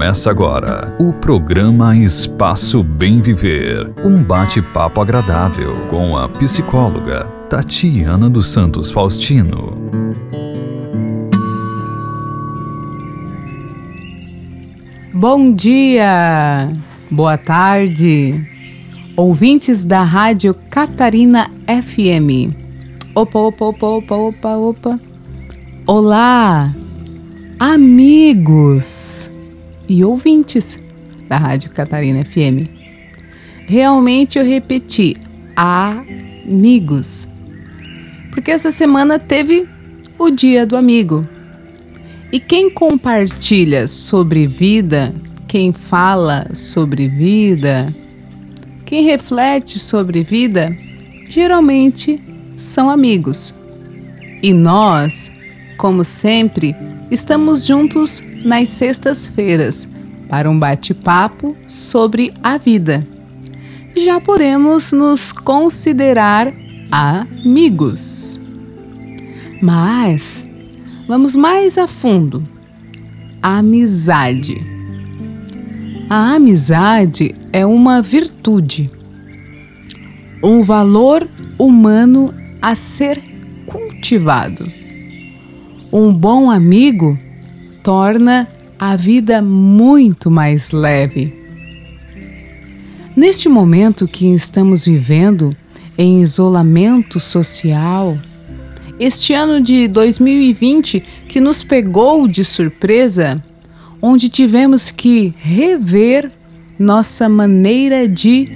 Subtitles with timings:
[0.00, 3.92] Começa agora o programa Espaço Bem Viver.
[4.02, 9.76] Um bate-papo agradável com a psicóloga Tatiana dos Santos Faustino.
[15.12, 16.72] Bom dia,
[17.10, 18.42] boa tarde,
[19.14, 22.56] ouvintes da Rádio Catarina FM.
[23.14, 25.00] Opa, opa, opa, opa, opa, opa.
[25.86, 26.74] Olá,
[27.58, 29.29] amigos
[29.90, 30.80] e ouvintes
[31.28, 32.70] da Rádio Catarina FM.
[33.66, 35.16] Realmente eu repeti,
[35.56, 37.26] amigos,
[38.30, 39.66] porque essa semana teve
[40.16, 41.26] o Dia do Amigo.
[42.30, 45.12] E quem compartilha sobre vida,
[45.48, 47.92] quem fala sobre vida,
[48.86, 50.72] quem reflete sobre vida,
[51.28, 52.20] geralmente
[52.56, 53.52] são amigos.
[54.40, 55.32] E nós,
[55.76, 56.76] como sempre,
[57.10, 59.88] estamos juntos nas sextas-feiras
[60.28, 63.06] para um bate-papo sobre a vida.
[63.96, 66.52] Já podemos nos considerar
[66.90, 68.40] amigos.
[69.60, 70.46] Mas
[71.08, 72.46] vamos mais a fundo.
[73.42, 74.56] A amizade.
[76.08, 78.90] A amizade é uma virtude,
[80.42, 81.26] um valor
[81.58, 83.22] humano a ser
[83.66, 84.79] cultivado.
[85.92, 87.18] Um bom amigo
[87.82, 88.46] torna
[88.78, 91.34] a vida muito mais leve.
[93.16, 95.54] Neste momento que estamos vivendo
[95.98, 98.16] em isolamento social,
[99.00, 103.42] este ano de 2020 que nos pegou de surpresa,
[104.00, 106.30] onde tivemos que rever
[106.78, 108.48] nossa maneira de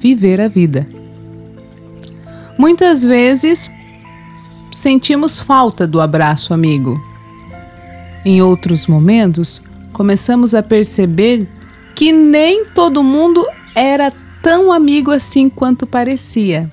[0.00, 0.86] viver a vida.
[2.58, 3.70] Muitas vezes
[4.74, 7.00] sentimos falta do abraço amigo.
[8.24, 11.46] Em outros momentos, começamos a perceber
[11.94, 16.68] que nem todo mundo era tão amigo assim quanto parecia.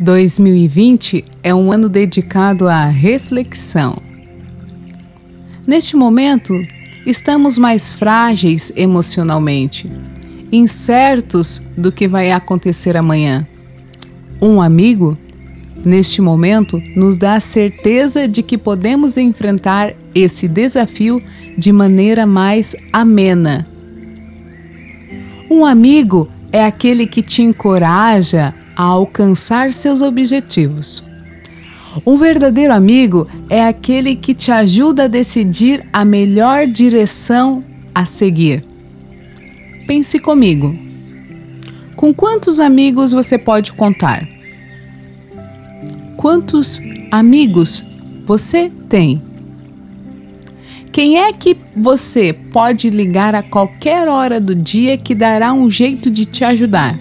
[0.00, 3.98] 2020 é um ano dedicado à reflexão.
[5.66, 6.54] Neste momento,
[7.04, 9.90] estamos mais frágeis emocionalmente,
[10.50, 13.46] incertos do que vai acontecer amanhã.
[14.40, 15.18] Um amigo
[15.84, 21.22] neste momento, nos dá a certeza de que podemos enfrentar esse desafio
[21.56, 23.66] de maneira mais amena.
[25.50, 31.02] Um amigo é aquele que te encoraja a alcançar seus objetivos.
[32.06, 38.62] Um verdadeiro amigo é aquele que te ajuda a decidir a melhor direção a seguir.
[39.86, 40.76] Pense comigo.
[41.96, 44.37] Com quantos amigos você pode contar?
[46.18, 47.84] Quantos amigos
[48.26, 49.22] você tem?
[50.92, 56.10] Quem é que você pode ligar a qualquer hora do dia que dará um jeito
[56.10, 56.98] de te ajudar?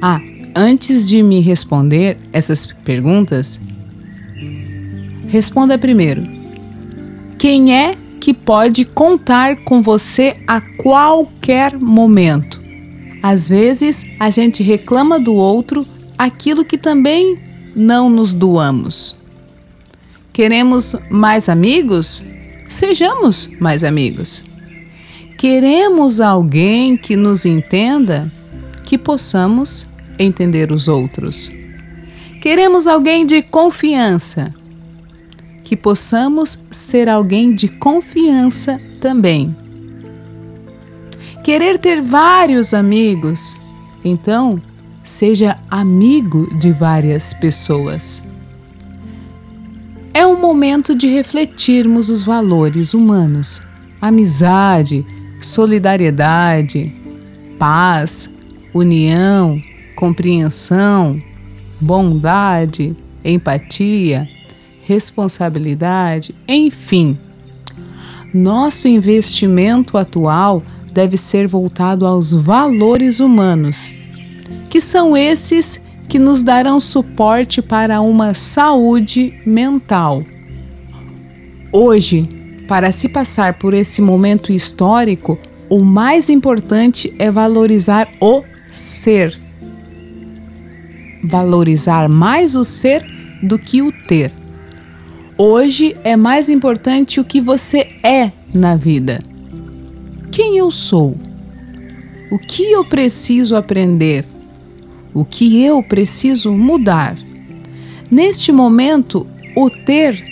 [0.00, 0.18] Ah,
[0.56, 3.60] antes de me responder essas perguntas,
[5.28, 6.26] responda primeiro.
[7.38, 12.58] Quem é que pode contar com você a qualquer momento?
[13.22, 15.86] Às vezes a gente reclama do outro
[16.20, 17.38] aquilo que também
[17.74, 19.16] não nos doamos.
[20.34, 22.22] Queremos mais amigos?
[22.68, 24.44] Sejamos mais amigos.
[25.38, 28.30] Queremos alguém que nos entenda?
[28.84, 29.86] Que possamos
[30.18, 31.50] entender os outros.
[32.42, 34.54] Queremos alguém de confiança?
[35.64, 39.56] Que possamos ser alguém de confiança também.
[41.42, 43.56] Querer ter vários amigos?
[44.04, 44.60] Então,
[45.10, 48.22] seja amigo de várias pessoas.
[50.14, 53.60] É um momento de refletirmos os valores humanos,
[54.00, 55.04] amizade,
[55.40, 56.94] solidariedade,
[57.58, 58.30] paz,
[58.72, 59.60] união,
[59.96, 61.20] compreensão,
[61.80, 64.28] bondade, empatia,
[64.84, 67.18] responsabilidade, enfim.
[68.32, 73.92] Nosso investimento atual deve ser voltado aos valores humanos
[74.70, 80.22] que são esses que nos darão suporte para uma saúde mental.
[81.72, 82.28] Hoje,
[82.66, 85.36] para se passar por esse momento histórico,
[85.68, 89.36] o mais importante é valorizar o ser.
[91.24, 93.04] Valorizar mais o ser
[93.42, 94.32] do que o ter.
[95.36, 99.20] Hoje é mais importante o que você é na vida.
[100.30, 101.16] Quem eu sou?
[102.30, 104.24] O que eu preciso aprender?
[105.14, 107.16] O que eu preciso mudar.
[108.10, 109.26] Neste momento,
[109.56, 110.24] o ter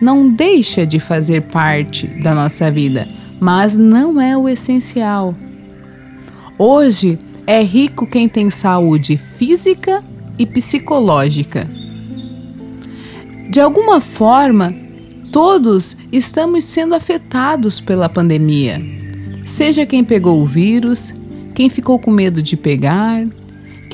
[0.00, 3.08] não deixa de fazer parte da nossa vida,
[3.40, 5.34] mas não é o essencial.
[6.58, 10.02] Hoje é rico quem tem saúde física
[10.38, 11.68] e psicológica.
[13.50, 14.74] De alguma forma,
[15.30, 18.80] todos estamos sendo afetados pela pandemia.
[19.44, 21.14] Seja quem pegou o vírus,
[21.54, 23.26] quem ficou com medo de pegar,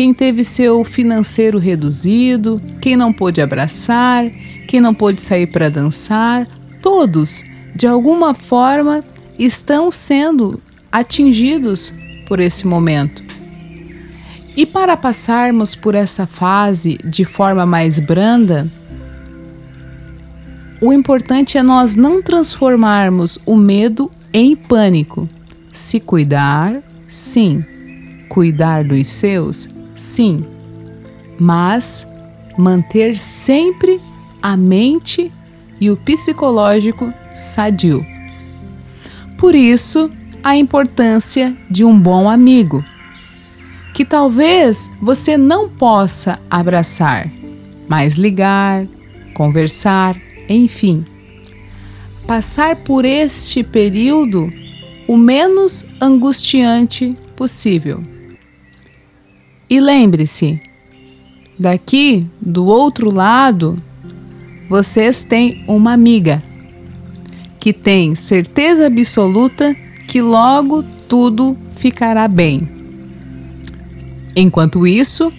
[0.00, 4.24] quem teve seu financeiro reduzido, quem não pôde abraçar,
[4.66, 6.48] quem não pôde sair para dançar,
[6.80, 7.44] todos,
[7.76, 9.04] de alguma forma,
[9.38, 10.58] estão sendo
[10.90, 11.92] atingidos
[12.26, 13.22] por esse momento.
[14.56, 18.66] E para passarmos por essa fase de forma mais branda,
[20.80, 25.28] o importante é nós não transformarmos o medo em pânico.
[25.74, 27.62] Se cuidar, sim.
[28.30, 29.68] Cuidar dos seus,
[30.00, 30.44] sim.
[31.38, 32.08] Mas
[32.56, 34.00] manter sempre
[34.42, 35.30] a mente
[35.78, 38.04] e o psicológico sadio.
[39.36, 40.10] Por isso,
[40.42, 42.82] a importância de um bom amigo,
[43.94, 47.30] que talvez você não possa abraçar,
[47.86, 48.86] mas ligar,
[49.34, 50.16] conversar,
[50.48, 51.04] enfim,
[52.26, 54.50] passar por este período
[55.06, 58.02] o menos angustiante possível.
[59.70, 60.60] E lembre-se,
[61.58, 63.80] daqui do outro lado,
[64.68, 66.42] vocês têm uma amiga
[67.60, 69.74] que tem certeza absoluta
[70.08, 72.68] que logo tudo ficará bem.
[74.34, 75.32] Enquanto isso,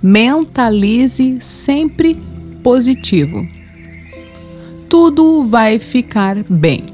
[0.00, 2.16] mentalize sempre
[2.62, 3.58] positivo
[4.88, 6.86] tudo vai ficar bem.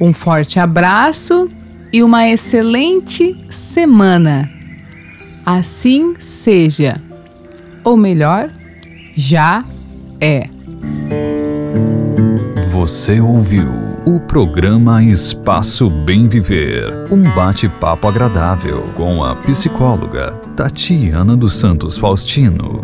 [0.00, 1.50] Um forte abraço
[1.92, 4.50] e uma excelente semana.
[5.44, 7.00] Assim seja.
[7.82, 8.50] Ou melhor,
[9.16, 9.64] já
[10.20, 10.48] é.
[12.70, 13.68] Você ouviu
[14.06, 22.80] o programa Espaço Bem Viver um bate-papo agradável com a psicóloga Tatiana dos Santos Faustino.